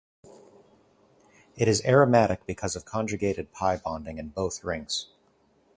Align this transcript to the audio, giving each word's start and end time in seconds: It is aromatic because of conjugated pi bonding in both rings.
It 1.55 1.67
is 1.67 1.85
aromatic 1.85 2.47
because 2.47 2.75
of 2.75 2.85
conjugated 2.85 3.51
pi 3.51 3.77
bonding 3.77 4.17
in 4.17 4.29
both 4.29 4.63
rings. 4.63 5.05